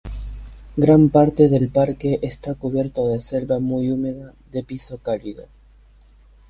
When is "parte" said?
1.09-1.47